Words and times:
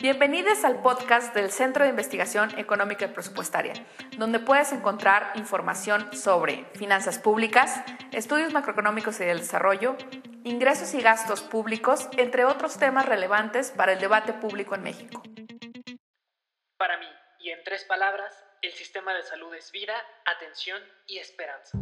Bienvenidos 0.00 0.62
al 0.62 0.80
podcast 0.80 1.34
del 1.34 1.50
Centro 1.50 1.82
de 1.82 1.90
Investigación 1.90 2.56
Económica 2.56 3.06
y 3.06 3.08
Presupuestaria, 3.08 3.72
donde 4.16 4.38
puedes 4.38 4.70
encontrar 4.70 5.32
información 5.34 6.12
sobre 6.12 6.66
finanzas 6.74 7.18
públicas, 7.18 7.82
estudios 8.12 8.52
macroeconómicos 8.52 9.18
y 9.18 9.24
del 9.24 9.40
desarrollo, 9.40 9.96
ingresos 10.44 10.94
y 10.94 11.02
gastos 11.02 11.42
públicos, 11.42 12.08
entre 12.16 12.44
otros 12.44 12.78
temas 12.78 13.06
relevantes 13.06 13.72
para 13.72 13.94
el 13.94 13.98
debate 13.98 14.32
público 14.34 14.76
en 14.76 14.84
México. 14.84 15.20
Para 16.76 16.96
mí, 16.98 17.06
y 17.40 17.50
en 17.50 17.58
tres 17.64 17.82
palabras, 17.82 18.32
el 18.62 18.70
sistema 18.70 19.12
de 19.14 19.24
salud 19.24 19.52
es 19.54 19.72
vida, 19.72 19.94
atención 20.26 20.80
y 21.08 21.18
esperanza. 21.18 21.76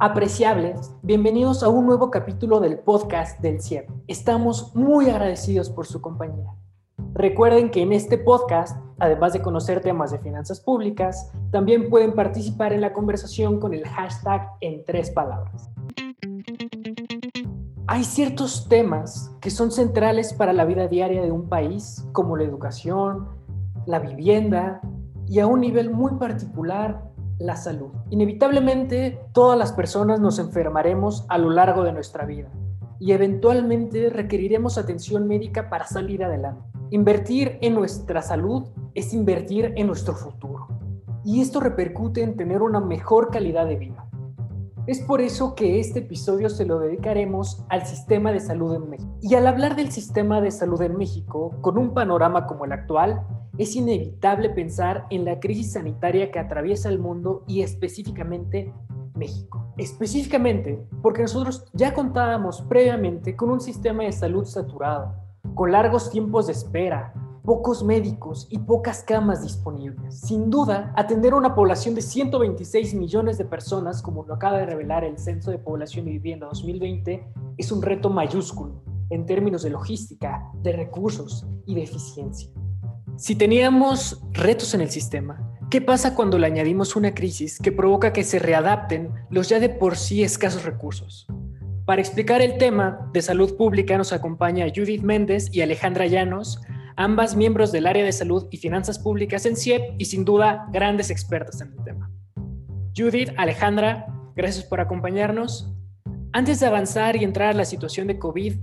Apreciables, 0.00 0.92
bienvenidos 1.02 1.62
a 1.62 1.68
un 1.68 1.84
nuevo 1.84 2.10
capítulo 2.10 2.58
del 2.58 2.78
podcast 2.78 3.38
del 3.40 3.60
CIEP. 3.60 3.86
Estamos 4.06 4.74
muy 4.74 5.10
agradecidos 5.10 5.68
por 5.68 5.86
su 5.86 6.00
compañía. 6.00 6.54
Recuerden 7.18 7.72
que 7.72 7.82
en 7.82 7.92
este 7.92 8.16
podcast, 8.16 8.80
además 9.00 9.32
de 9.32 9.42
conocer 9.42 9.80
temas 9.80 10.12
de 10.12 10.20
finanzas 10.20 10.60
públicas, 10.60 11.32
también 11.50 11.90
pueden 11.90 12.12
participar 12.12 12.72
en 12.72 12.80
la 12.80 12.92
conversación 12.92 13.58
con 13.58 13.74
el 13.74 13.84
hashtag 13.88 14.48
en 14.60 14.84
tres 14.84 15.10
palabras. 15.10 15.68
Hay 17.88 18.04
ciertos 18.04 18.68
temas 18.68 19.34
que 19.40 19.50
son 19.50 19.72
centrales 19.72 20.32
para 20.32 20.52
la 20.52 20.64
vida 20.64 20.86
diaria 20.86 21.20
de 21.20 21.32
un 21.32 21.48
país, 21.48 22.06
como 22.12 22.36
la 22.36 22.44
educación, 22.44 23.26
la 23.84 23.98
vivienda 23.98 24.80
y 25.26 25.40
a 25.40 25.48
un 25.48 25.60
nivel 25.60 25.90
muy 25.90 26.12
particular, 26.20 27.02
la 27.40 27.56
salud. 27.56 27.90
Inevitablemente, 28.10 29.18
todas 29.32 29.58
las 29.58 29.72
personas 29.72 30.20
nos 30.20 30.38
enfermaremos 30.38 31.26
a 31.28 31.36
lo 31.38 31.50
largo 31.50 31.82
de 31.82 31.92
nuestra 31.92 32.26
vida 32.26 32.48
y 33.00 33.10
eventualmente 33.10 34.08
requeriremos 34.08 34.78
atención 34.78 35.26
médica 35.26 35.68
para 35.68 35.84
salir 35.84 36.22
adelante. 36.22 36.77
Invertir 36.90 37.58
en 37.60 37.74
nuestra 37.74 38.22
salud 38.22 38.64
es 38.94 39.12
invertir 39.12 39.74
en 39.76 39.86
nuestro 39.86 40.14
futuro. 40.14 40.68
Y 41.22 41.42
esto 41.42 41.60
repercute 41.60 42.22
en 42.22 42.34
tener 42.34 42.62
una 42.62 42.80
mejor 42.80 43.30
calidad 43.30 43.66
de 43.66 43.76
vida. 43.76 44.06
Es 44.86 45.02
por 45.02 45.20
eso 45.20 45.54
que 45.54 45.80
este 45.80 45.98
episodio 45.98 46.48
se 46.48 46.64
lo 46.64 46.78
dedicaremos 46.78 47.62
al 47.68 47.84
sistema 47.84 48.32
de 48.32 48.40
salud 48.40 48.74
en 48.74 48.88
México. 48.88 49.18
Y 49.20 49.34
al 49.34 49.46
hablar 49.46 49.76
del 49.76 49.92
sistema 49.92 50.40
de 50.40 50.50
salud 50.50 50.80
en 50.80 50.96
México, 50.96 51.58
con 51.60 51.76
un 51.76 51.92
panorama 51.92 52.46
como 52.46 52.64
el 52.64 52.72
actual, 52.72 53.22
es 53.58 53.76
inevitable 53.76 54.48
pensar 54.48 55.06
en 55.10 55.26
la 55.26 55.40
crisis 55.40 55.72
sanitaria 55.72 56.30
que 56.30 56.38
atraviesa 56.38 56.88
el 56.88 56.98
mundo 56.98 57.44
y 57.46 57.60
específicamente 57.60 58.72
México. 59.14 59.74
Específicamente 59.76 60.86
porque 61.02 61.20
nosotros 61.20 61.66
ya 61.74 61.92
contábamos 61.92 62.62
previamente 62.62 63.36
con 63.36 63.50
un 63.50 63.60
sistema 63.60 64.04
de 64.04 64.12
salud 64.12 64.46
saturado, 64.46 65.27
con 65.58 65.72
largos 65.72 66.08
tiempos 66.10 66.46
de 66.46 66.52
espera, 66.52 67.12
pocos 67.42 67.82
médicos 67.82 68.46
y 68.48 68.58
pocas 68.58 69.02
camas 69.02 69.42
disponibles. 69.42 70.20
Sin 70.20 70.50
duda, 70.50 70.92
atender 70.94 71.32
a 71.32 71.36
una 71.36 71.56
población 71.56 71.96
de 71.96 72.00
126 72.00 72.94
millones 72.94 73.38
de 73.38 73.44
personas, 73.44 74.00
como 74.00 74.24
lo 74.24 74.34
acaba 74.34 74.58
de 74.58 74.66
revelar 74.66 75.02
el 75.02 75.18
Censo 75.18 75.50
de 75.50 75.58
Población 75.58 76.06
y 76.06 76.12
Vivienda 76.12 76.46
2020, 76.46 77.26
es 77.56 77.72
un 77.72 77.82
reto 77.82 78.08
mayúsculo 78.08 78.84
en 79.10 79.26
términos 79.26 79.64
de 79.64 79.70
logística, 79.70 80.48
de 80.62 80.74
recursos 80.74 81.44
y 81.66 81.74
de 81.74 81.82
eficiencia. 81.82 82.52
Si 83.16 83.34
teníamos 83.34 84.22
retos 84.30 84.74
en 84.74 84.80
el 84.80 84.90
sistema, 84.90 85.58
¿qué 85.70 85.80
pasa 85.80 86.14
cuando 86.14 86.38
le 86.38 86.46
añadimos 86.46 86.94
una 86.94 87.14
crisis 87.14 87.58
que 87.58 87.72
provoca 87.72 88.12
que 88.12 88.22
se 88.22 88.38
readapten 88.38 89.12
los 89.28 89.48
ya 89.48 89.58
de 89.58 89.70
por 89.70 89.96
sí 89.96 90.22
escasos 90.22 90.64
recursos? 90.64 91.26
Para 91.88 92.02
explicar 92.02 92.42
el 92.42 92.58
tema 92.58 93.08
de 93.14 93.22
salud 93.22 93.56
pública 93.56 93.96
nos 93.96 94.12
acompaña 94.12 94.66
Judith 94.66 95.00
Méndez 95.00 95.48
y 95.54 95.62
Alejandra 95.62 96.04
Llanos, 96.04 96.60
ambas 96.96 97.34
miembros 97.34 97.72
del 97.72 97.86
área 97.86 98.04
de 98.04 98.12
salud 98.12 98.46
y 98.50 98.58
finanzas 98.58 98.98
públicas 98.98 99.46
en 99.46 99.56
CIEP 99.56 99.94
y 99.96 100.04
sin 100.04 100.22
duda 100.26 100.66
grandes 100.70 101.08
expertas 101.08 101.62
en 101.62 101.72
el 101.72 101.82
tema. 101.84 102.10
Judith, 102.94 103.30
Alejandra, 103.38 104.04
gracias 104.36 104.66
por 104.66 104.82
acompañarnos. 104.82 105.72
Antes 106.34 106.60
de 106.60 106.66
avanzar 106.66 107.16
y 107.16 107.24
entrar 107.24 107.48
a 107.48 107.54
la 107.54 107.64
situación 107.64 108.06
de 108.06 108.18
COVID, 108.18 108.56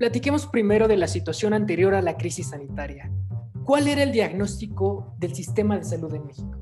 platiquemos 0.00 0.48
primero 0.48 0.88
de 0.88 0.96
la 0.96 1.06
situación 1.06 1.54
anterior 1.54 1.94
a 1.94 2.02
la 2.02 2.16
crisis 2.16 2.50
sanitaria. 2.50 3.12
¿Cuál 3.62 3.86
era 3.86 4.02
el 4.02 4.10
diagnóstico 4.10 5.14
del 5.20 5.36
sistema 5.36 5.78
de 5.78 5.84
salud 5.84 6.12
en 6.16 6.26
México? 6.26 6.61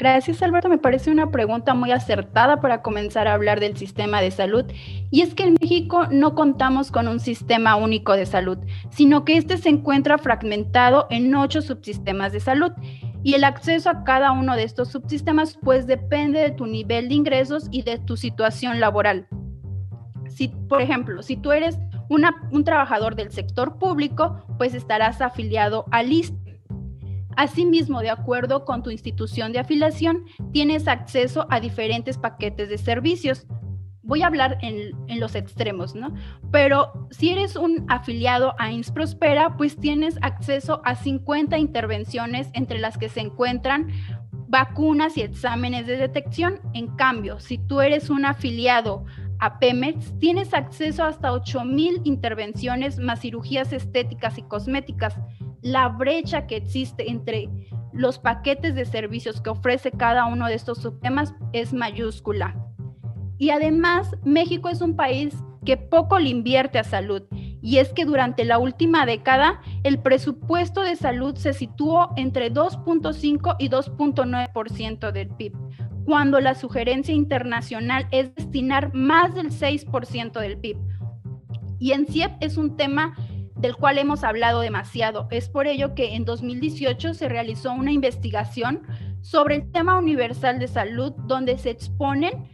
Gracias, 0.00 0.42
Alberto. 0.42 0.70
Me 0.70 0.78
parece 0.78 1.10
una 1.10 1.30
pregunta 1.30 1.74
muy 1.74 1.92
acertada 1.92 2.62
para 2.62 2.80
comenzar 2.80 3.28
a 3.28 3.34
hablar 3.34 3.60
del 3.60 3.76
sistema 3.76 4.22
de 4.22 4.30
salud. 4.30 4.64
Y 5.10 5.20
es 5.20 5.34
que 5.34 5.42
en 5.42 5.58
México 5.60 6.06
no 6.10 6.34
contamos 6.34 6.90
con 6.90 7.06
un 7.06 7.20
sistema 7.20 7.76
único 7.76 8.14
de 8.14 8.24
salud, 8.24 8.56
sino 8.88 9.26
que 9.26 9.36
este 9.36 9.58
se 9.58 9.68
encuentra 9.68 10.16
fragmentado 10.16 11.06
en 11.10 11.34
ocho 11.34 11.60
subsistemas 11.60 12.32
de 12.32 12.40
salud. 12.40 12.72
Y 13.22 13.34
el 13.34 13.44
acceso 13.44 13.90
a 13.90 14.02
cada 14.04 14.32
uno 14.32 14.56
de 14.56 14.62
estos 14.62 14.88
subsistemas 14.88 15.58
pues 15.62 15.86
depende 15.86 16.40
de 16.40 16.52
tu 16.52 16.64
nivel 16.64 17.10
de 17.10 17.16
ingresos 17.16 17.68
y 17.70 17.82
de 17.82 17.98
tu 17.98 18.16
situación 18.16 18.80
laboral. 18.80 19.28
Si, 20.30 20.48
por 20.48 20.80
ejemplo, 20.80 21.22
si 21.22 21.36
tú 21.36 21.52
eres 21.52 21.78
un 22.08 22.64
trabajador 22.64 23.16
del 23.16 23.32
sector 23.32 23.76
público, 23.76 24.42
pues 24.56 24.72
estarás 24.72 25.20
afiliado 25.20 25.84
al 25.90 26.10
ISTE 26.10 26.39
Asimismo, 27.36 28.00
de 28.00 28.10
acuerdo 28.10 28.64
con 28.64 28.82
tu 28.82 28.90
institución 28.90 29.52
de 29.52 29.60
afiliación, 29.60 30.24
tienes 30.52 30.88
acceso 30.88 31.46
a 31.50 31.60
diferentes 31.60 32.18
paquetes 32.18 32.68
de 32.68 32.78
servicios. 32.78 33.46
Voy 34.02 34.22
a 34.22 34.26
hablar 34.26 34.58
en, 34.62 35.20
los 35.20 35.34
extremos, 35.34 35.94
¿no? 35.94 36.12
Pero 36.50 37.08
si 37.10 37.30
eres 37.30 37.54
un 37.54 37.84
afiliado 37.88 38.54
a 38.58 38.72
InsProspera, 38.72 39.56
pues 39.56 39.76
tienes 39.76 40.18
acceso 40.22 40.82
a 40.84 40.96
50 40.96 41.58
intervenciones 41.58 42.48
entre 42.54 42.78
las 42.78 42.98
que 42.98 43.08
se 43.08 43.20
encuentran 43.20 43.88
vacunas 44.48 45.16
y 45.16 45.22
exámenes 45.22 45.86
de 45.86 45.96
detección. 45.96 46.60
En 46.72 46.88
cambio, 46.96 47.38
si 47.38 47.58
tú 47.58 47.80
eres 47.80 48.10
un 48.10 48.24
afiliado 48.24 49.04
a 49.38 49.60
Pemex, 49.60 50.18
tienes 50.18 50.52
acceso 50.52 51.04
hasta 51.04 51.32
8.000 51.32 52.00
intervenciones 52.04 52.98
más 52.98 53.20
cirugías 53.20 53.72
estéticas 53.72 54.38
y 54.38 54.42
cosméticas 54.42 55.16
la 55.62 55.88
brecha 55.88 56.46
que 56.46 56.56
existe 56.56 57.10
entre 57.10 57.48
los 57.92 58.18
paquetes 58.18 58.74
de 58.74 58.84
servicios 58.84 59.40
que 59.40 59.50
ofrece 59.50 59.90
cada 59.90 60.26
uno 60.26 60.46
de 60.46 60.54
estos 60.54 60.78
subtemas 60.78 61.34
es 61.52 61.72
mayúscula. 61.72 62.56
Y 63.38 63.50
además, 63.50 64.16
México 64.22 64.68
es 64.68 64.80
un 64.80 64.96
país 64.96 65.34
que 65.64 65.76
poco 65.76 66.18
le 66.18 66.30
invierte 66.30 66.78
a 66.78 66.84
salud. 66.84 67.22
Y 67.62 67.78
es 67.78 67.92
que 67.92 68.04
durante 68.04 68.44
la 68.44 68.58
última 68.58 69.04
década 69.04 69.60
el 69.82 69.98
presupuesto 69.98 70.82
de 70.82 70.96
salud 70.96 71.36
se 71.36 71.52
situó 71.52 72.10
entre 72.16 72.52
2.5 72.52 73.56
y 73.58 73.68
2.9% 73.68 75.12
del 75.12 75.28
PIB, 75.28 75.52
cuando 76.04 76.40
la 76.40 76.54
sugerencia 76.54 77.14
internacional 77.14 78.06
es 78.10 78.34
destinar 78.34 78.94
más 78.94 79.34
del 79.34 79.50
6% 79.50 80.40
del 80.40 80.58
PIB. 80.58 80.78
Y 81.78 81.92
en 81.92 82.06
CIEP 82.06 82.32
es 82.40 82.56
un 82.56 82.76
tema 82.76 83.14
del 83.60 83.76
cual 83.76 83.98
hemos 83.98 84.24
hablado 84.24 84.60
demasiado. 84.60 85.28
Es 85.30 85.48
por 85.48 85.66
ello 85.66 85.94
que 85.94 86.14
en 86.14 86.24
2018 86.24 87.14
se 87.14 87.28
realizó 87.28 87.72
una 87.72 87.92
investigación 87.92 88.82
sobre 89.20 89.56
el 89.56 89.70
tema 89.70 89.98
universal 89.98 90.58
de 90.58 90.68
salud 90.68 91.12
donde 91.26 91.58
se 91.58 91.70
exponen 91.70 92.48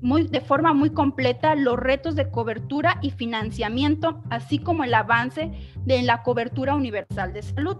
muy, 0.00 0.28
de 0.28 0.40
forma 0.40 0.72
muy 0.72 0.90
completa 0.90 1.54
los 1.54 1.78
retos 1.78 2.14
de 2.14 2.30
cobertura 2.30 2.98
y 3.02 3.10
financiamiento, 3.10 4.22
así 4.30 4.58
como 4.58 4.84
el 4.84 4.94
avance 4.94 5.52
de 5.84 6.02
la 6.02 6.22
cobertura 6.22 6.74
universal 6.74 7.32
de 7.32 7.42
salud. 7.42 7.76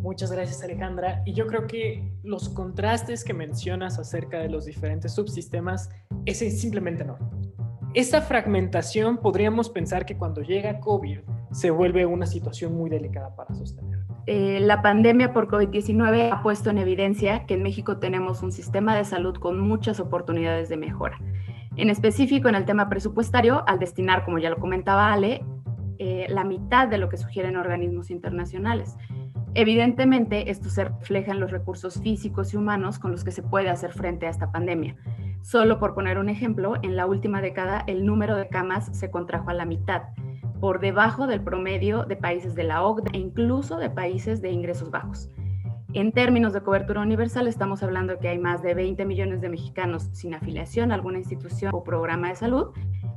Muchas 0.00 0.32
gracias 0.32 0.62
Alejandra. 0.62 1.22
Y 1.26 1.34
yo 1.34 1.46
creo 1.46 1.66
que 1.66 2.12
los 2.22 2.48
contrastes 2.48 3.24
que 3.24 3.34
mencionas 3.34 3.98
acerca 3.98 4.38
de 4.38 4.48
los 4.48 4.64
diferentes 4.64 5.14
subsistemas 5.14 5.90
es 6.24 6.38
simplemente 6.38 7.04
no. 7.04 7.18
Esta 7.94 8.22
fragmentación 8.22 9.18
podríamos 9.18 9.70
pensar 9.70 10.06
que 10.06 10.16
cuando 10.16 10.42
llega 10.42 10.80
COVID 10.80 11.20
se 11.52 11.70
vuelve 11.70 12.06
una 12.06 12.26
situación 12.26 12.74
muy 12.74 12.90
delicada 12.90 13.34
para 13.34 13.54
sostener. 13.54 13.98
Eh, 14.26 14.60
la 14.60 14.82
pandemia 14.82 15.32
por 15.32 15.48
COVID-19 15.48 16.30
ha 16.32 16.42
puesto 16.42 16.70
en 16.70 16.78
evidencia 16.78 17.46
que 17.46 17.54
en 17.54 17.62
México 17.62 17.98
tenemos 17.98 18.42
un 18.42 18.52
sistema 18.52 18.94
de 18.94 19.04
salud 19.04 19.36
con 19.36 19.58
muchas 19.58 20.00
oportunidades 20.00 20.68
de 20.68 20.76
mejora. 20.76 21.18
En 21.76 21.90
específico, 21.90 22.48
en 22.48 22.54
el 22.54 22.64
tema 22.64 22.88
presupuestario, 22.88 23.64
al 23.66 23.78
destinar, 23.78 24.24
como 24.24 24.38
ya 24.38 24.50
lo 24.50 24.58
comentaba 24.58 25.12
Ale, 25.12 25.44
eh, 25.98 26.26
la 26.28 26.44
mitad 26.44 26.88
de 26.88 26.98
lo 26.98 27.08
que 27.08 27.16
sugieren 27.16 27.56
organismos 27.56 28.10
internacionales. 28.10 28.96
Evidentemente, 29.54 30.50
esto 30.50 30.68
se 30.68 30.84
refleja 30.84 31.32
en 31.32 31.40
los 31.40 31.50
recursos 31.50 32.00
físicos 32.00 32.52
y 32.52 32.56
humanos 32.56 32.98
con 32.98 33.10
los 33.10 33.24
que 33.24 33.32
se 33.32 33.42
puede 33.42 33.70
hacer 33.70 33.92
frente 33.92 34.26
a 34.26 34.30
esta 34.30 34.52
pandemia. 34.52 34.96
Solo 35.42 35.78
por 35.78 35.94
poner 35.94 36.18
un 36.18 36.28
ejemplo, 36.28 36.74
en 36.82 36.96
la 36.96 37.06
última 37.06 37.40
década 37.40 37.82
el 37.86 38.04
número 38.04 38.36
de 38.36 38.48
camas 38.48 38.90
se 38.96 39.10
contrajo 39.10 39.50
a 39.50 39.54
la 39.54 39.64
mitad 39.64 40.02
por 40.60 40.80
debajo 40.80 41.26
del 41.26 41.42
promedio 41.42 42.04
de 42.04 42.16
países 42.16 42.54
de 42.54 42.64
la 42.64 42.82
OCDE 42.82 43.10
e 43.12 43.18
incluso 43.18 43.78
de 43.78 43.90
países 43.90 44.42
de 44.42 44.50
ingresos 44.50 44.90
bajos. 44.90 45.30
En 45.94 46.12
términos 46.12 46.52
de 46.52 46.60
cobertura 46.60 47.00
universal, 47.00 47.48
estamos 47.48 47.82
hablando 47.82 48.12
de 48.12 48.18
que 48.18 48.28
hay 48.28 48.38
más 48.38 48.62
de 48.62 48.74
20 48.74 49.06
millones 49.06 49.40
de 49.40 49.48
mexicanos 49.48 50.10
sin 50.12 50.34
afiliación 50.34 50.92
a 50.92 50.94
alguna 50.94 51.18
institución 51.18 51.70
o 51.74 51.82
programa 51.82 52.28
de 52.28 52.34
salud, 52.34 52.72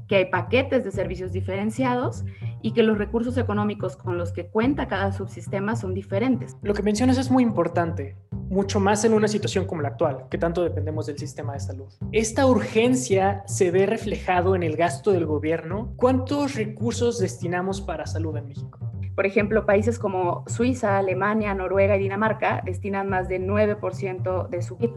que 0.07 0.15
hay 0.15 0.25
paquetes 0.25 0.83
de 0.85 0.91
servicios 0.91 1.33
diferenciados 1.33 2.23
y 2.61 2.71
que 2.71 2.83
los 2.83 2.97
recursos 2.97 3.37
económicos 3.37 3.97
con 3.97 4.17
los 4.17 4.31
que 4.31 4.47
cuenta 4.47 4.87
cada 4.87 5.11
subsistema 5.11 5.75
son 5.75 5.93
diferentes. 5.93 6.55
Lo 6.61 6.73
que 6.73 6.83
mencionas 6.83 7.17
es 7.17 7.29
muy 7.29 7.43
importante, 7.43 8.15
mucho 8.51 8.81
más 8.81 9.05
en 9.05 9.13
una 9.13 9.29
situación 9.29 9.65
como 9.65 9.81
la 9.81 9.87
actual, 9.87 10.25
que 10.29 10.37
tanto 10.37 10.61
dependemos 10.61 11.05
del 11.07 11.17
sistema 11.17 11.53
de 11.53 11.61
salud. 11.61 11.87
Esta 12.11 12.45
urgencia 12.45 13.43
se 13.47 13.71
ve 13.71 13.85
reflejado 13.85 14.55
en 14.55 14.63
el 14.63 14.75
gasto 14.75 15.13
del 15.13 15.25
gobierno. 15.25 15.93
¿Cuántos 15.95 16.55
recursos 16.55 17.17
destinamos 17.17 17.79
para 17.79 18.05
salud 18.05 18.35
en 18.35 18.49
México? 18.49 18.77
Por 19.15 19.25
ejemplo, 19.25 19.65
países 19.65 19.97
como 19.97 20.43
Suiza, 20.47 20.97
Alemania, 20.97 21.53
Noruega 21.53 21.95
y 21.95 21.99
Dinamarca 21.99 22.61
destinan 22.65 23.07
más 23.07 23.29
del 23.29 23.47
9% 23.47 24.49
de 24.49 24.61
su 24.61 24.77
PIB. 24.77 24.91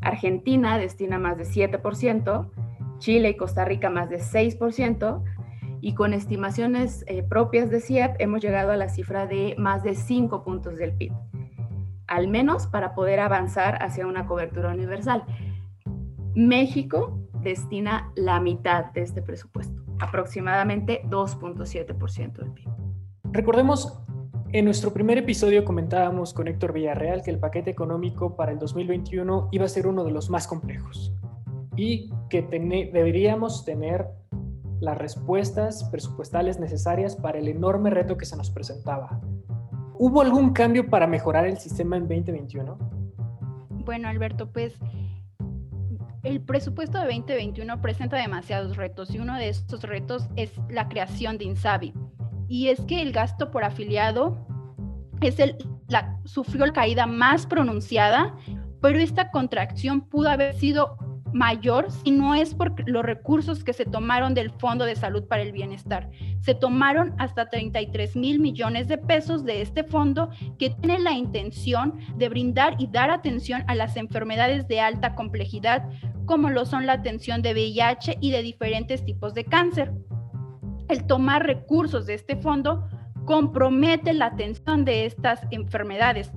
Argentina 0.00 0.76
destina 0.76 1.20
más 1.20 1.38
de 1.38 1.44
7%, 1.44 2.50
Chile 2.98 3.28
y 3.30 3.36
Costa 3.36 3.64
Rica 3.64 3.90
más 3.90 4.10
de 4.10 4.18
6%, 4.18 5.22
y 5.80 5.94
con 5.94 6.14
estimaciones 6.14 7.04
eh, 7.06 7.22
propias 7.22 7.70
de 7.70 7.80
CIEP 7.80 8.16
hemos 8.20 8.40
llegado 8.40 8.72
a 8.72 8.76
la 8.76 8.88
cifra 8.88 9.26
de 9.26 9.54
más 9.58 9.82
de 9.82 9.94
5 9.94 10.44
puntos 10.44 10.78
del 10.78 10.92
PIB, 10.94 11.12
al 12.12 12.28
menos 12.28 12.66
para 12.66 12.94
poder 12.94 13.20
avanzar 13.20 13.82
hacia 13.82 14.06
una 14.06 14.26
cobertura 14.26 14.70
universal. 14.70 15.24
México 16.34 17.18
destina 17.40 18.12
la 18.16 18.38
mitad 18.38 18.92
de 18.92 19.00
este 19.00 19.22
presupuesto, 19.22 19.82
aproximadamente 19.98 21.02
2.7% 21.08 22.32
del 22.32 22.52
PIB. 22.52 22.68
Recordemos, 23.32 23.98
en 24.52 24.66
nuestro 24.66 24.92
primer 24.92 25.16
episodio 25.16 25.64
comentábamos 25.64 26.34
con 26.34 26.48
Héctor 26.48 26.74
Villarreal 26.74 27.22
que 27.22 27.30
el 27.30 27.38
paquete 27.38 27.70
económico 27.70 28.36
para 28.36 28.52
el 28.52 28.58
2021 28.58 29.48
iba 29.50 29.64
a 29.64 29.68
ser 29.68 29.86
uno 29.86 30.04
de 30.04 30.10
los 30.10 30.28
más 30.28 30.46
complejos 30.46 31.14
y 31.76 32.10
que 32.28 32.42
deberíamos 32.42 33.64
tener 33.64 34.06
las 34.80 34.98
respuestas 34.98 35.84
presupuestales 35.84 36.60
necesarias 36.60 37.16
para 37.16 37.38
el 37.38 37.48
enorme 37.48 37.88
reto 37.88 38.18
que 38.18 38.26
se 38.26 38.36
nos 38.36 38.50
presentaba. 38.50 39.18
¿Hubo 39.98 40.20
algún 40.20 40.52
cambio 40.52 40.88
para 40.88 41.06
mejorar 41.06 41.46
el 41.46 41.58
sistema 41.58 41.96
en 41.96 42.08
2021? 42.08 42.78
Bueno, 43.84 44.08
Alberto, 44.08 44.50
pues 44.50 44.74
el 46.22 46.40
presupuesto 46.40 46.98
de 46.98 47.06
2021 47.06 47.80
presenta 47.80 48.16
demasiados 48.16 48.76
retos 48.76 49.12
y 49.14 49.18
uno 49.18 49.36
de 49.36 49.48
estos 49.48 49.82
retos 49.82 50.28
es 50.36 50.52
la 50.68 50.88
creación 50.88 51.36
de 51.36 51.44
Insabi. 51.44 51.92
Y 52.48 52.68
es 52.68 52.80
que 52.82 53.02
el 53.02 53.12
gasto 53.12 53.50
por 53.50 53.64
afiliado 53.64 54.46
es 55.20 55.38
el, 55.40 55.56
sufrió 56.24 56.66
la 56.66 56.72
caída 56.72 57.06
más 57.06 57.46
pronunciada, 57.46 58.36
pero 58.80 58.98
esta 58.98 59.30
contracción 59.30 60.02
pudo 60.02 60.28
haber 60.28 60.54
sido 60.54 60.96
mayor 61.32 61.90
si 61.90 62.10
no 62.10 62.34
es 62.34 62.54
por 62.54 62.88
los 62.88 63.04
recursos 63.04 63.64
que 63.64 63.72
se 63.72 63.84
tomaron 63.84 64.34
del 64.34 64.50
Fondo 64.50 64.84
de 64.84 64.96
Salud 64.96 65.24
para 65.24 65.42
el 65.42 65.52
Bienestar. 65.52 66.10
Se 66.40 66.54
tomaron 66.54 67.14
hasta 67.18 67.48
33 67.48 68.16
mil 68.16 68.38
millones 68.38 68.88
de 68.88 68.98
pesos 68.98 69.44
de 69.44 69.62
este 69.62 69.84
fondo 69.84 70.30
que 70.58 70.70
tiene 70.70 70.98
la 70.98 71.12
intención 71.12 71.98
de 72.16 72.28
brindar 72.28 72.76
y 72.78 72.86
dar 72.86 73.10
atención 73.10 73.64
a 73.66 73.74
las 73.74 73.96
enfermedades 73.96 74.68
de 74.68 74.80
alta 74.80 75.14
complejidad, 75.14 75.88
como 76.26 76.50
lo 76.50 76.66
son 76.66 76.86
la 76.86 76.94
atención 76.94 77.42
de 77.42 77.52
VIH 77.52 78.18
y 78.20 78.30
de 78.30 78.42
diferentes 78.42 79.04
tipos 79.04 79.34
de 79.34 79.44
cáncer. 79.44 79.92
El 80.88 81.06
tomar 81.06 81.46
recursos 81.46 82.06
de 82.06 82.14
este 82.14 82.36
fondo 82.36 82.86
compromete 83.24 84.12
la 84.12 84.26
atención 84.26 84.84
de 84.84 85.06
estas 85.06 85.40
enfermedades 85.50 86.32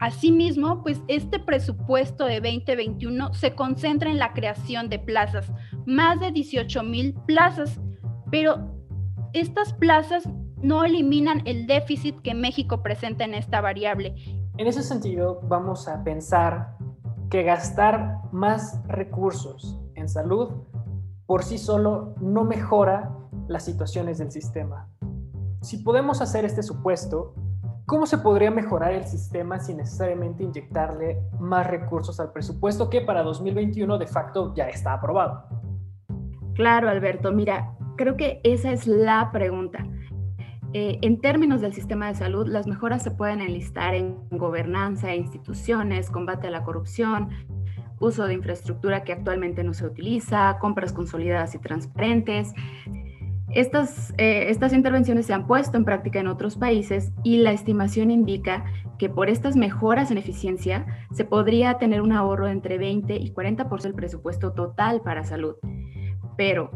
Asimismo, 0.00 0.82
pues 0.82 1.00
este 1.08 1.38
presupuesto 1.40 2.24
de 2.24 2.40
2021 2.40 3.34
se 3.34 3.54
concentra 3.54 4.10
en 4.10 4.18
la 4.18 4.32
creación 4.32 4.88
de 4.88 4.98
plazas, 4.98 5.50
más 5.86 6.20
de 6.20 6.30
18 6.30 6.82
mil 6.84 7.14
plazas, 7.26 7.80
pero 8.30 8.74
estas 9.32 9.72
plazas 9.72 10.28
no 10.62 10.84
eliminan 10.84 11.42
el 11.46 11.66
déficit 11.66 12.20
que 12.22 12.34
México 12.34 12.82
presenta 12.82 13.24
en 13.24 13.34
esta 13.34 13.60
variable. 13.60 14.14
En 14.56 14.66
ese 14.66 14.82
sentido, 14.82 15.40
vamos 15.44 15.88
a 15.88 16.02
pensar 16.04 16.76
que 17.30 17.42
gastar 17.42 18.20
más 18.32 18.80
recursos 18.86 19.80
en 19.94 20.08
salud 20.08 20.50
por 21.28 21.44
sí 21.44 21.58
solo 21.58 22.14
no 22.22 22.44
mejora 22.44 23.14
las 23.48 23.62
situaciones 23.62 24.16
del 24.16 24.32
sistema. 24.32 24.88
Si 25.60 25.76
podemos 25.76 26.22
hacer 26.22 26.46
este 26.46 26.62
supuesto, 26.62 27.34
¿Cómo 27.88 28.04
se 28.04 28.18
podría 28.18 28.50
mejorar 28.50 28.92
el 28.92 29.04
sistema 29.04 29.58
sin 29.60 29.78
necesariamente 29.78 30.42
inyectarle 30.42 31.22
más 31.40 31.66
recursos 31.66 32.20
al 32.20 32.32
presupuesto 32.32 32.90
que 32.90 33.00
para 33.00 33.22
2021 33.22 33.96
de 33.96 34.06
facto 34.06 34.52
ya 34.54 34.68
está 34.68 34.92
aprobado? 34.92 35.44
Claro, 36.52 36.90
Alberto. 36.90 37.32
Mira, 37.32 37.78
creo 37.96 38.14
que 38.18 38.42
esa 38.44 38.72
es 38.72 38.86
la 38.86 39.30
pregunta. 39.32 39.86
Eh, 40.74 40.98
en 41.00 41.18
términos 41.22 41.62
del 41.62 41.72
sistema 41.72 42.08
de 42.08 42.14
salud, 42.14 42.46
las 42.46 42.66
mejoras 42.66 43.02
se 43.02 43.10
pueden 43.10 43.40
enlistar 43.40 43.94
en 43.94 44.18
gobernanza, 44.32 45.14
instituciones, 45.14 46.10
combate 46.10 46.48
a 46.48 46.50
la 46.50 46.64
corrupción, 46.64 47.30
uso 48.00 48.26
de 48.26 48.34
infraestructura 48.34 49.02
que 49.02 49.14
actualmente 49.14 49.64
no 49.64 49.72
se 49.72 49.86
utiliza, 49.86 50.58
compras 50.60 50.92
consolidadas 50.92 51.54
y 51.54 51.58
transparentes, 51.58 52.52
estas, 53.50 54.12
eh, 54.18 54.50
estas 54.50 54.72
intervenciones 54.72 55.26
se 55.26 55.32
han 55.32 55.46
puesto 55.46 55.76
en 55.76 55.84
práctica 55.84 56.20
en 56.20 56.26
otros 56.26 56.56
países 56.56 57.12
y 57.24 57.38
la 57.38 57.52
estimación 57.52 58.10
indica 58.10 58.64
que 58.98 59.08
por 59.08 59.30
estas 59.30 59.56
mejoras 59.56 60.10
en 60.10 60.18
eficiencia 60.18 60.86
se 61.12 61.24
podría 61.24 61.78
tener 61.78 62.02
un 62.02 62.12
ahorro 62.12 62.48
entre 62.48 62.78
20 62.78 63.16
y 63.16 63.32
40% 63.32 63.82
del 63.82 63.94
presupuesto 63.94 64.52
total 64.52 65.00
para 65.00 65.24
salud. 65.24 65.56
Pero, 66.36 66.70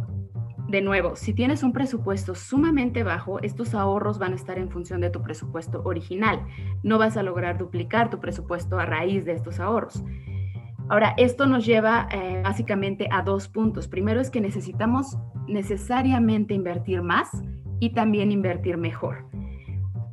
de 0.68 0.80
nuevo, 0.80 1.16
si 1.16 1.34
tienes 1.34 1.62
un 1.62 1.72
presupuesto 1.72 2.34
sumamente 2.34 3.02
bajo, 3.02 3.40
estos 3.40 3.74
ahorros 3.74 4.18
van 4.18 4.32
a 4.32 4.36
estar 4.36 4.58
en 4.58 4.70
función 4.70 5.00
de 5.00 5.10
tu 5.10 5.22
presupuesto 5.22 5.82
original. 5.84 6.46
No 6.82 6.98
vas 6.98 7.16
a 7.16 7.22
lograr 7.22 7.58
duplicar 7.58 8.08
tu 8.08 8.18
presupuesto 8.18 8.78
a 8.78 8.86
raíz 8.86 9.24
de 9.24 9.32
estos 9.32 9.60
ahorros. 9.60 10.02
Ahora, 10.92 11.14
esto 11.16 11.46
nos 11.46 11.64
lleva 11.64 12.06
eh, 12.12 12.42
básicamente 12.44 13.08
a 13.10 13.22
dos 13.22 13.48
puntos. 13.48 13.88
Primero 13.88 14.20
es 14.20 14.28
que 14.28 14.42
necesitamos 14.42 15.16
necesariamente 15.48 16.52
invertir 16.52 17.00
más 17.00 17.30
y 17.80 17.94
también 17.94 18.30
invertir 18.30 18.76
mejor. 18.76 19.24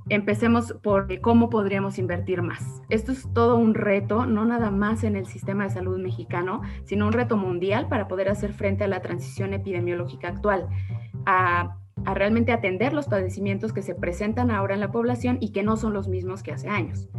Empecemos 0.07 0.71
por 0.81 1.19
cómo 1.19 1.49
podríamos 1.49 1.99
invertir 1.99 2.41
más. 2.43 2.81
Esto 2.87 3.11
es 3.11 3.27
todo 3.33 3.57
un 3.57 3.73
reto, 3.73 4.25
no 4.25 4.45
nada 4.45 4.71
más 4.71 5.03
en 5.03 5.17
el 5.17 5.25
sistema 5.25 5.65
de 5.65 5.71
salud 5.71 5.99
mexicano, 5.99 6.61
sino 6.85 7.07
un 7.07 7.11
reto 7.11 7.35
mundial 7.35 7.89
para 7.89 8.07
poder 8.07 8.29
hacer 8.29 8.53
frente 8.53 8.85
a 8.85 8.87
la 8.87 9.01
transición 9.01 9.53
epidemiológica 9.53 10.29
actual, 10.29 10.69
a, 11.25 11.75
a 12.05 12.13
realmente 12.13 12.53
atender 12.53 12.93
los 12.93 13.07
padecimientos 13.07 13.73
que 13.73 13.81
se 13.81 13.95
presentan 13.95 14.49
ahora 14.49 14.75
en 14.75 14.79
la 14.79 14.93
población 14.93 15.39
y 15.41 15.51
que 15.51 15.61
no 15.61 15.75
son 15.75 15.91
los 15.91 16.07
mismos 16.07 16.41
que 16.41 16.53
hace 16.53 16.69
años. 16.69 17.09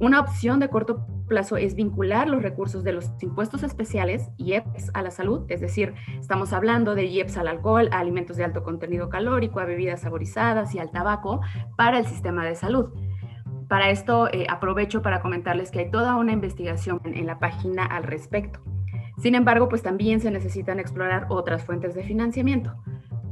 Una 0.00 0.20
opción 0.20 0.60
de 0.60 0.68
corto 0.68 1.04
plazo 1.26 1.56
es 1.56 1.74
vincular 1.74 2.28
los 2.28 2.42
recursos 2.42 2.84
de 2.84 2.92
los 2.92 3.10
impuestos 3.20 3.64
especiales, 3.64 4.30
IEPS, 4.36 4.92
a 4.94 5.02
la 5.02 5.10
salud, 5.10 5.44
es 5.48 5.60
decir, 5.60 5.94
estamos 6.20 6.52
hablando 6.52 6.94
de 6.94 7.06
IEPS 7.06 7.36
al 7.36 7.48
alcohol, 7.48 7.88
a 7.90 7.98
alimentos 7.98 8.36
de 8.36 8.44
alto 8.44 8.62
contenido 8.62 9.08
calórico, 9.08 9.58
a 9.58 9.64
bebidas 9.64 10.02
saborizadas 10.02 10.72
y 10.74 10.78
al 10.78 10.92
tabaco 10.92 11.40
para 11.76 11.98
el 11.98 12.06
sistema 12.06 12.46
de 12.46 12.54
salud. 12.54 12.90
Para 13.68 13.90
esto 13.90 14.28
eh, 14.32 14.46
aprovecho 14.48 15.02
para 15.02 15.20
comentarles 15.20 15.72
que 15.72 15.80
hay 15.80 15.90
toda 15.90 16.16
una 16.16 16.32
investigación 16.32 17.00
en 17.04 17.26
la 17.26 17.40
página 17.40 17.84
al 17.84 18.04
respecto. 18.04 18.60
Sin 19.18 19.34
embargo, 19.34 19.68
pues 19.68 19.82
también 19.82 20.20
se 20.20 20.30
necesitan 20.30 20.78
explorar 20.78 21.26
otras 21.28 21.64
fuentes 21.64 21.96
de 21.96 22.04
financiamiento. 22.04 22.72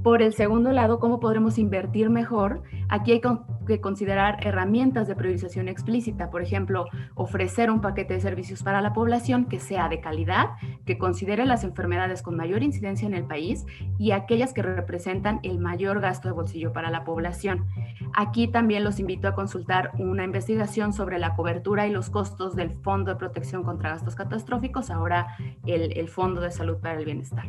Por 0.02 0.20
el 0.20 0.34
segundo 0.34 0.72
lado, 0.72 0.98
¿cómo 0.98 1.20
podremos 1.20 1.58
invertir 1.58 2.10
mejor? 2.10 2.62
Aquí 2.88 3.12
hay 3.12 3.20
que 3.66 3.80
considerar 3.80 4.38
herramientas 4.46 5.08
de 5.08 5.16
priorización 5.16 5.68
explícita, 5.68 6.30
por 6.30 6.42
ejemplo, 6.42 6.86
ofrecer 7.14 7.70
un 7.70 7.80
paquete 7.80 8.14
de 8.14 8.20
servicios 8.20 8.62
para 8.62 8.80
la 8.80 8.92
población 8.92 9.46
que 9.46 9.60
sea 9.60 9.88
de 9.88 10.00
calidad, 10.00 10.50
que 10.84 10.98
considere 10.98 11.44
las 11.44 11.64
enfermedades 11.64 12.22
con 12.22 12.36
mayor 12.36 12.62
incidencia 12.62 13.06
en 13.06 13.14
el 13.14 13.24
país 13.24 13.66
y 13.98 14.12
aquellas 14.12 14.52
que 14.52 14.62
representan 14.62 15.40
el 15.42 15.58
mayor 15.58 16.00
gasto 16.00 16.28
de 16.28 16.34
bolsillo 16.34 16.72
para 16.72 16.90
la 16.90 17.04
población. 17.04 17.66
Aquí 18.14 18.48
también 18.48 18.84
los 18.84 19.00
invito 19.00 19.28
a 19.28 19.34
consultar 19.34 19.90
una 19.98 20.24
investigación 20.24 20.92
sobre 20.92 21.18
la 21.18 21.34
cobertura 21.34 21.86
y 21.86 21.90
los 21.90 22.10
costos 22.10 22.56
del 22.56 22.70
Fondo 22.70 23.10
de 23.10 23.16
Protección 23.16 23.62
contra 23.62 23.90
Gastos 23.90 24.14
Catastróficos, 24.14 24.90
ahora 24.90 25.36
el, 25.66 25.96
el 25.96 26.08
Fondo 26.08 26.40
de 26.40 26.50
Salud 26.50 26.78
para 26.78 26.98
el 26.98 27.04
Bienestar. 27.04 27.46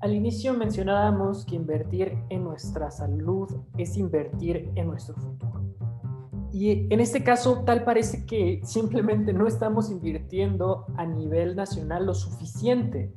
Al 0.00 0.14
inicio 0.14 0.54
mencionábamos 0.54 1.44
que 1.44 1.56
invertir 1.56 2.16
en 2.28 2.44
nuestra 2.44 2.88
salud 2.88 3.50
es 3.76 3.96
invertir 3.96 4.70
en 4.76 4.86
nuestro 4.86 5.16
futuro. 5.16 5.60
Y 6.52 6.92
en 6.92 7.00
este 7.00 7.24
caso, 7.24 7.64
tal 7.64 7.82
parece 7.82 8.24
que 8.24 8.60
simplemente 8.62 9.32
no 9.32 9.48
estamos 9.48 9.90
invirtiendo 9.90 10.86
a 10.96 11.04
nivel 11.04 11.56
nacional 11.56 12.06
lo 12.06 12.14
suficiente, 12.14 13.12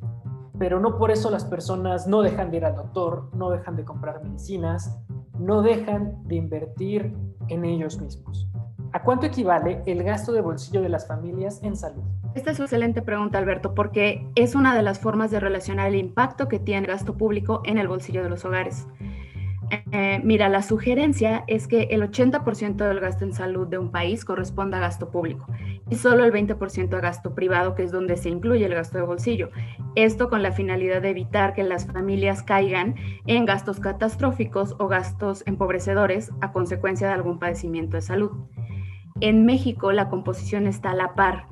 pero 0.57 0.79
no 0.79 0.97
por 0.97 1.11
eso 1.11 1.29
las 1.29 1.45
personas 1.45 2.07
no 2.07 2.23
dejan 2.23 2.49
de 2.49 2.57
ir 2.57 2.65
al 2.65 2.75
doctor, 2.75 3.29
no 3.35 3.51
dejan 3.51 3.75
de 3.75 3.85
comprar 3.85 4.23
medicinas, 4.23 4.99
no 5.37 5.61
dejan 5.61 6.27
de 6.27 6.35
invertir 6.35 7.15
en 7.47 7.63
ellos 7.63 8.01
mismos. 8.01 8.49
¿A 8.91 9.03
cuánto 9.03 9.27
equivale 9.27 9.83
el 9.85 10.03
gasto 10.03 10.33
de 10.33 10.41
bolsillo 10.41 10.81
de 10.81 10.89
las 10.89 11.07
familias 11.07 11.61
en 11.61 11.75
salud? 11.75 12.03
Esta 12.33 12.51
es 12.51 12.59
una 12.59 12.65
excelente 12.65 13.01
pregunta, 13.01 13.37
Alberto, 13.37 13.75
porque 13.75 14.25
es 14.35 14.55
una 14.55 14.73
de 14.73 14.81
las 14.81 14.99
formas 14.99 15.31
de 15.31 15.41
relacionar 15.41 15.87
el 15.87 15.95
impacto 15.95 16.47
que 16.47 16.59
tiene 16.59 16.81
el 16.81 16.87
gasto 16.87 17.17
público 17.17 17.61
en 17.65 17.77
el 17.77 17.89
bolsillo 17.89 18.23
de 18.23 18.29
los 18.29 18.45
hogares. 18.45 18.87
eh, 19.91 20.21
mira, 20.23 20.49
la 20.49 20.61
sugerencia 20.61 21.43
es 21.47 21.67
que 21.67 21.83
el 21.91 22.01
80% 22.03 22.75
del 22.87 22.99
gasto 22.99 23.25
en 23.25 23.33
salud 23.33 23.67
de 23.67 23.77
un 23.77 23.91
país 23.91 24.25
corresponda 24.25 24.77
a 24.77 24.81
gasto 24.81 25.09
público 25.09 25.45
y 25.89 25.95
solo 25.95 26.23
el 26.23 26.31
20% 26.31 26.93
a 26.93 26.99
gasto 27.01 27.35
privado, 27.35 27.75
que 27.75 27.83
es 27.83 27.91
donde 27.91 28.15
se 28.17 28.29
incluye 28.29 28.65
el 28.65 28.73
gasto 28.73 28.97
de 28.97 29.03
bolsillo. 29.03 29.49
Esto 29.95 30.29
con 30.29 30.41
la 30.41 30.51
finalidad 30.51 31.01
de 31.01 31.09
evitar 31.09 31.53
que 31.53 31.63
las 31.63 31.85
familias 31.85 32.43
caigan 32.43 32.95
en 33.27 33.45
gastos 33.45 33.79
catastróficos 33.79 34.75
o 34.79 34.87
gastos 34.87 35.43
empobrecedores 35.45 36.31
a 36.39 36.53
consecuencia 36.53 37.07
de 37.07 37.13
algún 37.13 37.39
padecimiento 37.39 37.97
de 37.97 38.01
salud. 38.01 38.31
En 39.19 39.45
México 39.45 39.91
la 39.91 40.09
composición 40.09 40.65
está 40.65 40.91
a 40.91 40.95
la 40.95 41.13
par. 41.13 41.45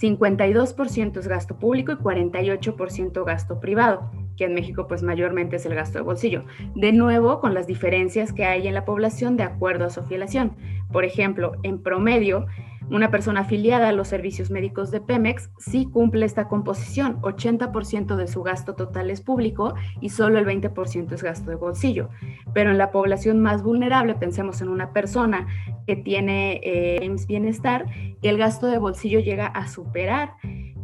52% 0.00 1.18
es 1.18 1.28
gasto 1.28 1.58
público 1.58 1.92
y 1.92 1.96
48% 1.96 3.24
gasto 3.24 3.60
privado 3.60 4.10
que 4.36 4.44
en 4.44 4.54
México 4.54 4.86
pues 4.86 5.02
mayormente 5.02 5.56
es 5.56 5.66
el 5.66 5.74
gasto 5.74 5.98
de 5.98 6.04
bolsillo. 6.04 6.44
De 6.74 6.92
nuevo, 6.92 7.40
con 7.40 7.54
las 7.54 7.66
diferencias 7.66 8.32
que 8.32 8.44
hay 8.44 8.68
en 8.68 8.74
la 8.74 8.84
población 8.84 9.36
de 9.36 9.44
acuerdo 9.44 9.86
a 9.86 9.90
su 9.90 10.00
afiliación. 10.00 10.56
Por 10.92 11.04
ejemplo, 11.04 11.52
en 11.62 11.82
promedio, 11.82 12.46
una 12.90 13.10
persona 13.10 13.40
afiliada 13.40 13.88
a 13.88 13.92
los 13.92 14.08
servicios 14.08 14.50
médicos 14.50 14.90
de 14.90 15.00
Pemex 15.00 15.50
sí 15.58 15.88
cumple 15.92 16.24
esta 16.24 16.48
composición. 16.48 17.20
80% 17.22 18.16
de 18.16 18.26
su 18.28 18.42
gasto 18.42 18.74
total 18.74 19.10
es 19.10 19.20
público 19.20 19.74
y 20.00 20.10
solo 20.10 20.38
el 20.38 20.46
20% 20.46 21.12
es 21.12 21.22
gasto 21.22 21.50
de 21.50 21.56
bolsillo. 21.56 22.08
Pero 22.52 22.70
en 22.70 22.78
la 22.78 22.90
población 22.90 23.40
más 23.40 23.62
vulnerable, 23.62 24.14
pensemos 24.14 24.60
en 24.60 24.68
una 24.68 24.92
persona 24.92 25.46
que 25.86 25.96
tiene 25.96 26.60
eh, 26.62 27.16
bienestar, 27.26 27.86
el 28.22 28.38
gasto 28.38 28.66
de 28.66 28.78
bolsillo 28.78 29.20
llega 29.20 29.46
a 29.46 29.68
superar 29.68 30.34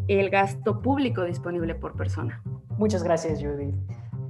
el 0.09 0.31
gasto 0.31 0.81
público 0.83 1.25
disponible 1.25 1.75
por 1.75 1.97
persona. 1.97 2.43
Muchas 2.79 3.03
gracias, 3.03 3.41
Judith. 3.43 3.75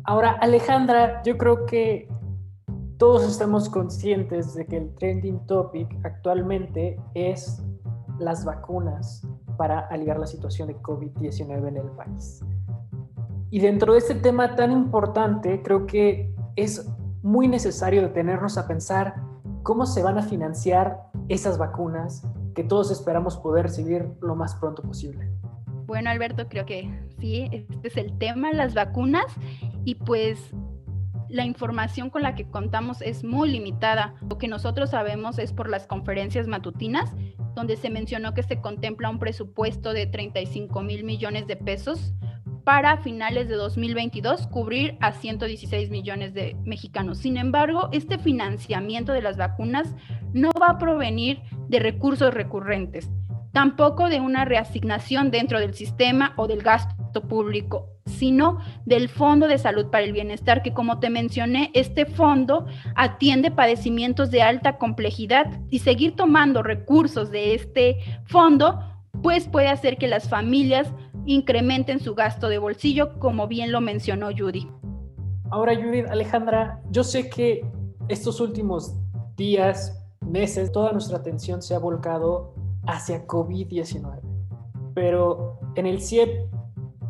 Ahora, 0.05 0.33
Alejandra, 0.41 1.23
yo 1.25 1.39
creo 1.39 1.65
que 1.65 2.09
todos 3.03 3.25
estamos 3.25 3.69
conscientes 3.69 4.55
de 4.55 4.65
que 4.65 4.77
el 4.77 4.95
trending 4.95 5.45
topic 5.49 5.89
actualmente 6.05 7.01
es 7.15 7.61
las 8.21 8.45
vacunas 8.45 9.27
para 9.57 9.81
aliviar 9.89 10.21
la 10.21 10.27
situación 10.29 10.69
de 10.69 10.77
COVID-19 10.77 11.67
en 11.67 11.79
el 11.79 11.91
país. 11.97 12.45
Y 13.51 13.59
dentro 13.59 13.95
de 13.95 13.99
este 13.99 14.15
tema 14.15 14.55
tan 14.55 14.71
importante, 14.71 15.63
creo 15.65 15.85
que 15.85 16.33
es 16.55 16.89
muy 17.25 17.49
necesario 17.49 18.03
detenernos 18.03 18.57
a 18.57 18.69
pensar 18.69 19.17
cómo 19.65 19.85
se 19.85 20.05
van 20.05 20.19
a 20.19 20.23
financiar 20.23 21.11
esas 21.29 21.59
vacunas 21.59 22.25
que 22.55 22.63
todos 22.63 22.93
esperamos 22.93 23.37
poder 23.37 23.65
recibir 23.65 24.13
lo 24.21 24.37
más 24.37 24.55
pronto 24.55 24.81
posible. 24.81 25.29
Bueno, 25.87 26.09
Alberto, 26.09 26.47
creo 26.49 26.67
que 26.67 26.89
sí, 27.19 27.49
este 27.51 27.89
es 27.89 27.97
el 27.97 28.17
tema, 28.19 28.53
las 28.53 28.75
vacunas, 28.75 29.27
y 29.85 29.97
pues 29.97 30.39
la 31.33 31.47
información 31.47 32.11
con 32.11 32.23
la 32.23 32.35
que 32.35 32.45
contamos 32.45 33.01
es 33.01 33.25
muy 33.25 33.51
limitada. 33.51 34.15
Lo 34.29 34.37
que 34.37 34.49
nosotros 34.49 34.91
sabemos 34.91 35.39
es 35.39 35.53
por 35.53 35.69
las 35.71 35.87
conferencias 35.87 36.47
matutinas, 36.47 37.11
donde 37.55 37.77
se 37.77 37.89
mencionó 37.89 38.35
que 38.35 38.43
se 38.43 38.61
contempla 38.61 39.09
un 39.09 39.19
presupuesto 39.19 39.95
de 39.95 40.07
35 40.07 40.83
mil 40.83 41.05
millones 41.05 41.47
de 41.47 41.57
pesos 41.57 42.13
para 42.65 42.99
finales 42.99 43.49
de 43.49 43.57
2022 43.57 44.47
cubrir 44.47 44.99
a 45.01 45.13
116 45.13 45.91
millones 45.91 46.35
de 46.35 46.55
mexicanos. 46.65 47.19
Sin 47.19 47.39
embargo, 47.39 47.89
este 47.93 48.19
financiamiento 48.19 49.13
de 49.13 49.23
las 49.23 49.39
vacunas 49.39 49.97
no 50.35 50.51
va 50.61 50.67
a 50.69 50.79
provenir 50.79 51.41
de 51.69 51.81
recursos 51.81 52.33
recurrentes, 52.33 53.11
tampoco 53.53 54.11
de 54.11 54.21
una 54.21 54.45
reasignación 54.45 55.31
dentro 55.31 55.61
del 55.61 55.73
sistema 55.75 56.35
o 56.37 56.47
del 56.47 56.63
gasto 56.63 57.02
público, 57.21 57.91
sino 58.07 58.59
del 58.87 59.11
Fondo 59.11 59.47
de 59.47 59.59
Salud 59.59 59.91
para 59.91 60.05
el 60.05 60.13
Bienestar, 60.13 60.63
que 60.63 60.73
como 60.73 60.99
te 60.99 61.11
mencioné, 61.11 61.71
este 61.75 62.07
fondo 62.07 62.65
atiende 62.97 63.51
padecimientos 63.51 64.31
de 64.31 64.41
alta 64.41 64.79
complejidad 64.79 65.61
y 65.69 65.81
seguir 65.81 66.17
tomando 66.17 66.63
recursos 66.63 67.31
de 67.31 67.55
este 67.55 67.99
fondo, 68.25 68.81
pues 69.23 69.47
puede 69.49 69.69
hacer 69.69 69.99
que 69.99 70.09
las 70.09 70.29
familias 70.29 70.91
incrementen 71.27 72.01
su 72.01 72.15
gasto 72.15 72.49
de 72.49 72.59
bolsillo, 72.59 73.19
como 73.19 73.47
bien 73.47 73.71
lo 73.71 73.81
mencionó 73.81 74.31
Judy. 74.37 74.69
Ahora, 75.51 75.77
Judy, 75.77 76.01
Alejandra, 76.01 76.81
yo 76.91 77.05
sé 77.05 77.29
que 77.29 77.61
estos 78.09 78.41
últimos 78.41 78.97
días, 79.37 80.03
meses, 80.21 80.73
toda 80.73 80.93
nuestra 80.93 81.19
atención 81.19 81.61
se 81.63 81.75
ha 81.75 81.79
volcado 81.79 82.55
hacia 82.87 83.27
COVID-19. 83.27 84.21
Pero 84.95 85.61
en 85.77 85.87
el 85.87 86.01
CIEP 86.01 86.49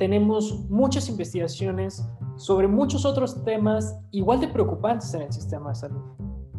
tenemos 0.03 0.69
muchas 0.69 1.09
investigaciones 1.09 2.05
sobre 2.35 2.67
muchos 2.67 3.05
otros 3.05 3.45
temas 3.45 3.97
igual 4.11 4.41
de 4.41 4.49
preocupantes 4.49 5.15
en 5.15 5.23
el 5.23 5.33
sistema 5.33 5.69
de 5.69 5.77
salud. 5.77 6.03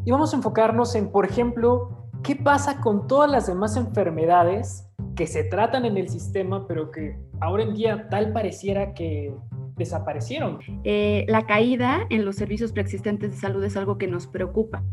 Y 0.06 0.12
vamos 0.12 0.32
a 0.34 0.38
enfocarnos 0.38 0.96
en, 0.96 1.12
por 1.12 1.26
ejemplo, 1.26 2.08
qué 2.24 2.38
pasa 2.38 2.80
con 2.80 3.06
todas 3.06 3.30
las 3.30 3.48
demás 3.48 3.76
enfermedades 3.76 4.90
que 5.18 5.28
se 5.28 5.44
tratan 5.44 5.84
en 5.84 5.98
el 5.98 6.08
sistema, 6.08 6.66
pero 6.70 6.90
que 6.90 7.20
ahora 7.42 7.64
en 7.64 7.74
día 7.74 8.08
tal 8.08 8.32
pareciera 8.32 8.94
que 8.94 9.36
desaparecieron. 9.76 10.60
Eh, 10.86 11.26
la 11.28 11.46
caída 11.46 12.08
en 12.10 12.24
los 12.24 12.38
servicios 12.38 12.72
preexistentes 12.72 13.32
de 13.32 13.38
salud 13.38 13.62
es 13.66 13.76
algo 13.76 13.98
que 13.98 14.08
nos 14.08 14.26
preocupa. 14.26 14.86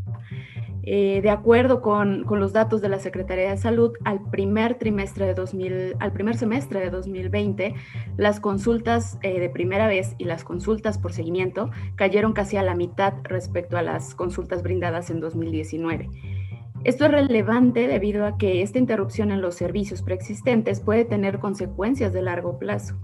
Eh, 0.83 1.21
de 1.21 1.29
acuerdo 1.29 1.81
con, 1.81 2.25
los 2.27 2.53
datos 2.53 2.81
de 2.81 2.89
la 2.89 2.99
Secretaría 2.99 3.51
de 3.51 3.57
Salud, 3.57 3.93
al 4.03 4.21
primer 4.31 4.75
trimestre 4.75 5.27
de 5.27 5.33
2000, 5.33 5.95
al 5.99 6.11
primer 6.11 6.35
semestre 6.37 6.79
de 6.79 6.89
2020, 6.89 7.75
las 8.17 8.39
consultas 8.39 9.19
eh, 9.21 9.39
de 9.39 9.49
primera 9.49 9.87
vez 9.87 10.15
y 10.17 10.25
las 10.25 10.43
consultas 10.43 10.97
por 10.97 11.13
seguimiento 11.13 11.69
cayeron 11.95 12.33
casi 12.33 12.57
a 12.57 12.63
la 12.63 12.75
mitad 12.75 13.13
respecto 13.23 13.77
a 13.77 13.83
las 13.83 14.15
consultas 14.15 14.63
brindadas 14.63 15.11
en 15.11 15.19
2019. 15.19 16.09
Esto 16.83 17.05
es 17.05 17.11
relevante 17.11 17.87
debido 17.87 18.25
a 18.25 18.37
que 18.39 18.63
esta 18.63 18.79
interrupción 18.79 19.31
en 19.31 19.41
los 19.41 19.53
servicios 19.53 20.01
preexistentes 20.01 20.79
puede 20.79 21.05
tener 21.05 21.37
consecuencias 21.37 22.11
de 22.11 22.23
largo 22.23 22.57
plazo 22.57 22.97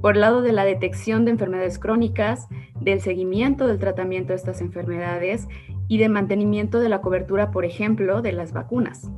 por 0.00 0.14
el 0.14 0.20
lado 0.20 0.42
de 0.42 0.52
la 0.52 0.64
detección 0.64 1.24
de 1.24 1.32
enfermedades 1.32 1.78
crónicas, 1.78 2.46
del 2.80 3.00
seguimiento 3.00 3.66
del 3.66 3.78
tratamiento 3.78 4.28
de 4.28 4.36
estas 4.36 4.60
enfermedades 4.60 5.48
y 5.88 5.98
de 5.98 6.08
mantenimiento 6.08 6.80
de 6.80 6.88
la 6.88 7.00
cobertura, 7.00 7.50
por 7.50 7.64
ejemplo, 7.64 8.22
de 8.22 8.32
las 8.32 8.52
vacunas. 8.52 9.10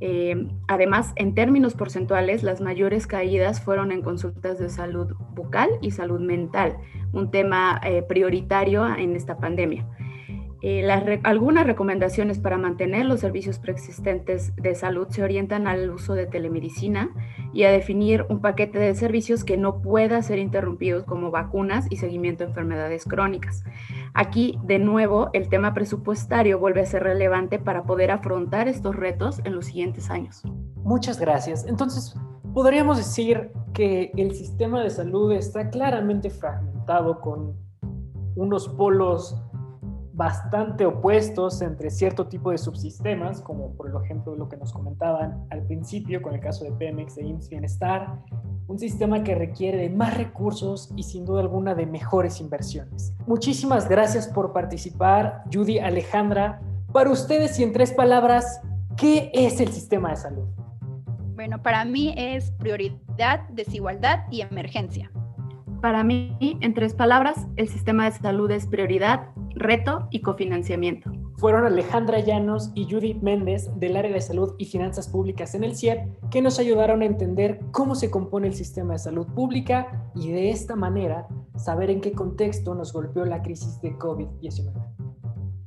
Eh, 0.00 0.48
además, 0.68 1.12
en 1.16 1.34
términos 1.34 1.74
porcentuales, 1.74 2.42
las 2.42 2.60
mayores 2.60 3.06
caídas 3.06 3.62
fueron 3.62 3.92
en 3.92 4.02
consultas 4.02 4.58
de 4.58 4.68
salud 4.68 5.14
bucal 5.34 5.70
y 5.80 5.92
salud 5.92 6.20
mental, 6.20 6.76
un 7.12 7.30
tema 7.30 7.80
eh, 7.84 8.02
prioritario 8.02 8.86
en 8.96 9.16
esta 9.16 9.38
pandemia. 9.38 9.86
Eh, 10.66 11.20
algunas 11.24 11.66
recomendaciones 11.66 12.38
para 12.38 12.56
mantener 12.56 13.04
los 13.04 13.20
servicios 13.20 13.58
preexistentes 13.58 14.56
de 14.56 14.74
salud 14.74 15.06
se 15.10 15.22
orientan 15.22 15.66
al 15.66 15.90
uso 15.90 16.14
de 16.14 16.24
telemedicina 16.24 17.10
y 17.52 17.64
a 17.64 17.70
definir 17.70 18.24
un 18.30 18.40
paquete 18.40 18.78
de 18.78 18.94
servicios 18.94 19.44
que 19.44 19.58
no 19.58 19.82
pueda 19.82 20.22
ser 20.22 20.38
interrumpidos 20.38 21.04
como 21.04 21.30
vacunas 21.30 21.86
y 21.90 21.96
seguimiento 21.96 22.44
de 22.44 22.48
enfermedades 22.48 23.04
crónicas. 23.04 23.62
Aquí, 24.14 24.58
de 24.64 24.78
nuevo, 24.78 25.28
el 25.34 25.50
tema 25.50 25.74
presupuestario 25.74 26.58
vuelve 26.58 26.80
a 26.80 26.86
ser 26.86 27.02
relevante 27.02 27.58
para 27.58 27.82
poder 27.82 28.10
afrontar 28.10 28.66
estos 28.66 28.96
retos 28.96 29.42
en 29.44 29.54
los 29.54 29.66
siguientes 29.66 30.08
años. 30.08 30.44
Muchas 30.76 31.20
gracias. 31.20 31.66
Entonces, 31.66 32.16
podríamos 32.54 32.96
decir 32.96 33.50
que 33.74 34.12
el 34.16 34.34
sistema 34.34 34.82
de 34.82 34.88
salud 34.88 35.30
está 35.32 35.68
claramente 35.68 36.30
fragmentado 36.30 37.20
con 37.20 37.54
unos 38.34 38.66
polos 38.70 39.43
bastante 40.14 40.86
opuestos 40.86 41.60
entre 41.60 41.90
cierto 41.90 42.28
tipo 42.28 42.52
de 42.52 42.58
subsistemas, 42.58 43.40
como 43.40 43.74
por 43.74 43.90
ejemplo 44.04 44.36
lo 44.36 44.48
que 44.48 44.56
nos 44.56 44.72
comentaban 44.72 45.44
al 45.50 45.66
principio 45.66 46.22
con 46.22 46.34
el 46.34 46.40
caso 46.40 46.64
de 46.64 46.70
Pemex 46.70 47.18
e 47.18 47.26
IMSS 47.26 47.48
Bienestar, 47.48 48.20
un 48.68 48.78
sistema 48.78 49.24
que 49.24 49.34
requiere 49.34 49.78
de 49.78 49.90
más 49.90 50.16
recursos 50.16 50.92
y 50.94 51.02
sin 51.02 51.24
duda 51.24 51.40
alguna 51.40 51.74
de 51.74 51.86
mejores 51.86 52.40
inversiones. 52.40 53.12
Muchísimas 53.26 53.88
gracias 53.88 54.28
por 54.28 54.52
participar, 54.52 55.42
Judy 55.52 55.80
Alejandra. 55.80 56.60
Para 56.92 57.10
ustedes 57.10 57.58
y 57.58 57.64
en 57.64 57.72
tres 57.72 57.92
palabras, 57.92 58.60
¿qué 58.96 59.32
es 59.34 59.60
el 59.60 59.68
sistema 59.68 60.10
de 60.10 60.16
salud? 60.16 60.46
Bueno, 61.34 61.60
para 61.60 61.84
mí 61.84 62.14
es 62.16 62.52
prioridad, 62.52 63.48
desigualdad 63.48 64.20
y 64.30 64.42
emergencia. 64.42 65.10
Para 65.82 66.04
mí, 66.04 66.38
en 66.40 66.72
tres 66.72 66.94
palabras, 66.94 67.46
el 67.56 67.68
sistema 67.68 68.04
de 68.04 68.12
salud 68.12 68.50
es 68.50 68.66
prioridad, 68.66 69.28
reto 69.54 70.08
y 70.10 70.20
cofinanciamiento. 70.20 71.10
Fueron 71.36 71.64
Alejandra 71.66 72.20
Llanos 72.20 72.70
y 72.74 72.90
Judith 72.90 73.22
Méndez 73.22 73.70
del 73.76 73.96
área 73.96 74.12
de 74.12 74.20
salud 74.20 74.54
y 74.58 74.66
finanzas 74.66 75.08
públicas 75.08 75.54
en 75.54 75.64
el 75.64 75.76
CIEP 75.76 76.28
que 76.30 76.42
nos 76.42 76.58
ayudaron 76.58 77.02
a 77.02 77.06
entender 77.06 77.60
cómo 77.70 77.94
se 77.94 78.10
compone 78.10 78.48
el 78.48 78.54
sistema 78.54 78.94
de 78.94 78.98
salud 78.98 79.26
pública 79.28 80.10
y 80.14 80.30
de 80.30 80.50
esta 80.50 80.76
manera 80.76 81.26
saber 81.56 81.90
en 81.90 82.00
qué 82.00 82.12
contexto 82.12 82.74
nos 82.74 82.92
golpeó 82.92 83.24
la 83.24 83.42
crisis 83.42 83.80
de 83.80 83.96
COVID-19. 83.98 84.72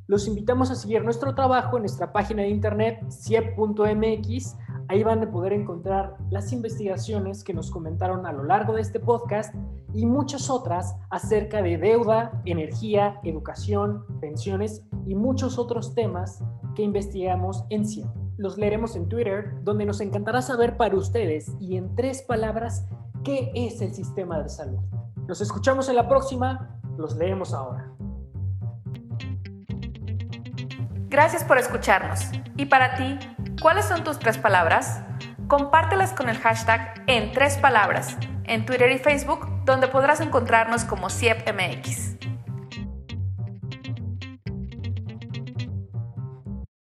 Los 0.07 0.25
invitamos 0.27 0.71
a 0.71 0.75
seguir 0.75 1.03
nuestro 1.03 1.35
trabajo 1.35 1.75
en 1.75 1.83
nuestra 1.83 2.13
página 2.13 2.43
de 2.43 2.49
internet 2.49 3.05
ciep.mx 3.09 4.55
Ahí 4.89 5.03
van 5.03 5.21
a 5.21 5.31
poder 5.31 5.51
encontrar 5.51 6.15
las 6.29 6.53
investigaciones 6.53 7.43
que 7.43 7.53
nos 7.53 7.71
comentaron 7.71 8.25
a 8.25 8.31
lo 8.31 8.43
largo 8.43 8.73
de 8.73 8.81
este 8.81 8.99
podcast 8.99 9.53
y 9.93 10.05
muchas 10.05 10.49
otras 10.49 10.95
acerca 11.09 11.61
de 11.61 11.77
deuda, 11.77 12.41
energía, 12.45 13.19
educación, 13.23 14.05
pensiones 14.21 14.83
y 15.05 15.15
muchos 15.15 15.59
otros 15.59 15.93
temas 15.93 16.41
que 16.75 16.83
investigamos 16.83 17.65
en 17.69 17.85
CIEM. 17.85 18.07
Los 18.37 18.57
leeremos 18.57 18.95
en 18.95 19.09
Twitter, 19.09 19.55
donde 19.63 19.85
nos 19.85 19.99
encantará 19.99 20.41
saber 20.41 20.77
para 20.77 20.95
ustedes 20.95 21.51
y 21.59 21.75
en 21.75 21.95
tres 21.95 22.21
palabras 22.21 22.85
qué 23.23 23.51
es 23.55 23.81
el 23.81 23.93
sistema 23.93 24.41
de 24.41 24.47
salud. 24.47 24.79
Nos 25.27 25.41
escuchamos 25.41 25.89
en 25.89 25.95
la 25.97 26.07
próxima, 26.07 26.79
los 26.97 27.17
leemos 27.17 27.53
ahora. 27.53 27.91
Gracias 31.09 31.43
por 31.43 31.57
escucharnos. 31.57 32.21
¿Y 32.57 32.65
para 32.65 32.95
ti, 32.95 33.17
cuáles 33.61 33.85
son 33.85 34.03
tus 34.03 34.19
tres 34.19 34.37
palabras? 34.37 35.01
Compártelas 35.47 36.13
con 36.13 36.29
el 36.29 36.37
hashtag 36.37 37.03
en 37.07 37.31
tres 37.31 37.57
palabras 37.57 38.17
en 38.45 38.65
Twitter 38.65 38.91
y 38.91 38.97
Facebook, 38.97 39.47
donde 39.65 39.87
podrás 39.87 40.21
encontrarnos 40.21 40.85
como 40.85 41.09
CIEPMX. 41.09 42.16